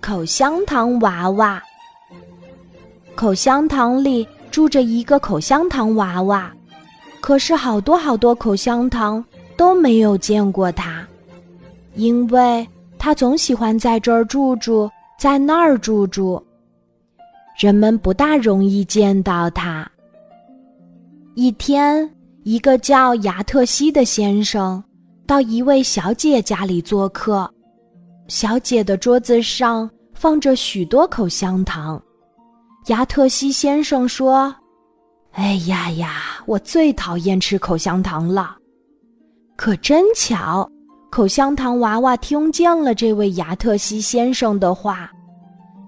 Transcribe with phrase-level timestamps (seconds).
[0.00, 1.62] 口香糖娃娃。
[3.14, 6.52] 口香糖里住着一个口香糖娃娃，
[7.20, 9.24] 可是好多好多口香糖
[9.56, 11.06] 都没有见过它，
[11.94, 12.66] 因为
[12.98, 16.42] 它总喜欢在这儿住住，在那儿住住，
[17.56, 19.88] 人们不大容易见到它。
[21.36, 22.10] 一天，
[22.42, 24.82] 一个叫亚特西的先生
[25.24, 27.48] 到一位小姐家里做客，
[28.28, 32.02] 小姐的桌子上放着许多口香糖。
[32.86, 34.54] 亚特西先生说
[35.32, 38.56] ：“哎呀呀，我最讨厌吃口香糖了。”
[39.56, 40.68] 可真巧，
[41.10, 45.10] 口香糖娃娃听见了这位亚特西先生的话，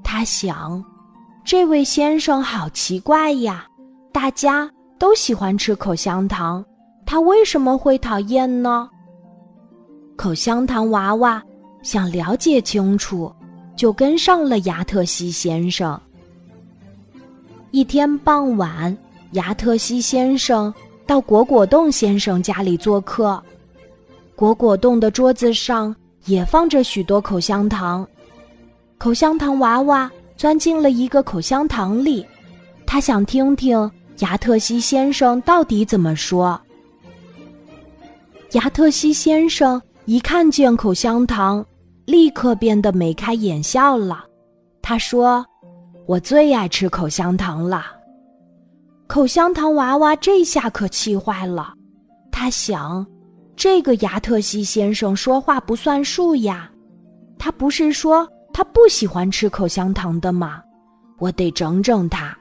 [0.05, 0.83] 他想
[1.45, 3.67] ：“这位先生好奇怪呀，
[4.13, 6.65] 大家都喜欢吃口香糖，
[7.05, 8.89] 他为什么会讨厌呢？”
[10.17, 11.43] 口香糖娃娃
[11.87, 13.33] 想了解清楚，
[13.77, 15.99] 就跟上了亚特西先生。
[17.71, 18.99] 一天傍晚，
[19.35, 20.75] 牙特西先生
[21.07, 23.41] 到果果冻先生家里做客。
[24.35, 25.95] 果果冻的桌子上
[26.25, 28.05] 也放着许多口香糖。
[28.99, 32.27] 口香糖娃娃钻进了一个口香糖里，
[32.85, 33.89] 他想听听
[34.19, 36.61] 牙特西先生到底怎么说。
[38.55, 41.65] 牙特西先生一看见口香糖，
[42.07, 44.25] 立刻变得眉开眼笑了。
[44.81, 45.45] 他说。
[46.07, 47.85] 我最爱吃口香糖了。
[49.09, 51.75] 口香糖娃娃这下可气坏了，
[52.31, 53.05] 他想：
[53.57, 56.71] 这个亚特西先生说话不算数呀！
[57.37, 60.63] 他不是说他不喜欢吃口香糖的吗？
[61.19, 62.39] 我得整整他。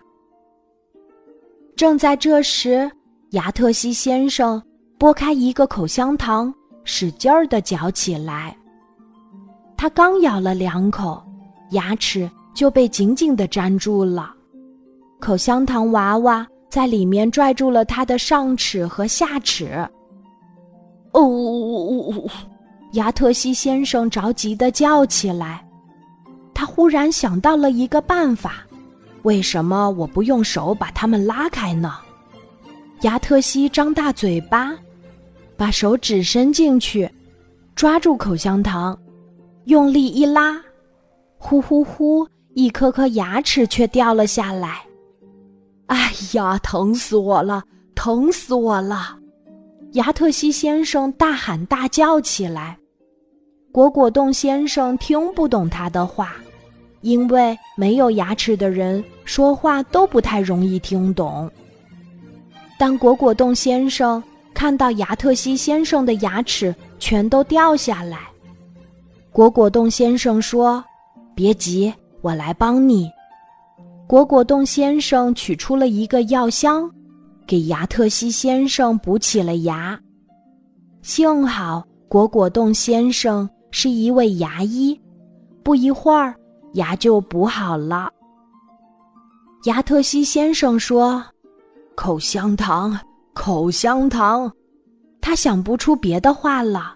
[1.75, 2.87] 正在这时，
[3.31, 4.61] 亚特西先生
[4.99, 8.55] 剥开一个口香糖，使劲儿的嚼起来。
[9.77, 11.23] 他刚咬了两口，
[11.71, 12.29] 牙齿。
[12.55, 14.33] 就被紧紧地粘住了，
[15.19, 19.85] 口香糖娃娃在里面拽住了他的上齿和下齿。
[21.11, 21.21] 哦，
[22.93, 25.67] 牙特西先生着急地叫起来。
[26.53, 28.65] 他忽然想到了一个办法，
[29.23, 31.95] 为什么我不用手把它们拉开呢？
[33.01, 34.73] 牙特西张大嘴巴，
[35.57, 37.11] 把手指伸进去，
[37.75, 38.97] 抓住口香糖，
[39.65, 40.61] 用力一拉，
[41.37, 42.27] 呼呼呼。
[42.53, 44.81] 一颗颗牙齿却掉了下来，
[45.87, 47.61] 哎呀，疼死我了，
[47.93, 49.19] 疼死我了！
[49.91, 52.77] 牙特西先生大喊大叫起来。
[53.73, 56.35] 果果冻先生听不懂他的话，
[57.01, 61.51] 因为没有牙齿的人说话都不太容易听懂。
[62.79, 68.19] 当果果冻先生看到牙特西先生的牙齿全都掉下来，
[69.35, 70.81] 果果冻先生说
[71.35, 73.11] ：“别急。”我来帮你。
[74.07, 76.89] 果果冻先生取出了一个药箱，
[77.45, 79.99] 给牙特西先生补起了牙。
[81.01, 84.97] 幸好果果冻先生是一位牙医，
[85.61, 86.33] 不一会儿
[86.75, 88.09] 牙就补好了。
[89.65, 91.21] 牙特西先生说
[91.93, 92.97] ：“口香糖，
[93.33, 94.49] 口香糖。”
[95.19, 96.95] 他想不出别的话了。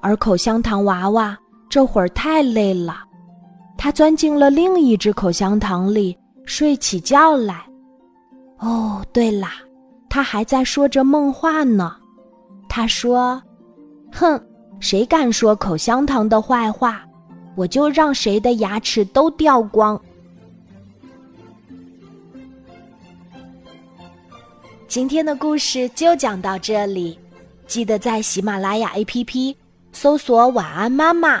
[0.00, 1.38] 而口香糖娃娃
[1.72, 3.02] 这会儿太累了。
[3.78, 7.64] 他钻进了另一只口香糖里，睡起觉来。
[8.58, 9.48] 哦，对了，
[10.10, 11.96] 他还在说着梦话呢。
[12.68, 13.42] 他说
[14.12, 14.38] ：“哼，
[14.80, 17.02] 谁敢说口香糖的坏话，
[17.56, 19.98] 我就让谁的牙齿都掉光。”
[24.86, 27.18] 今天的故事就讲到这里，
[27.66, 29.56] 记得在喜马拉雅 APP
[29.90, 31.40] 搜索“晚安妈妈”，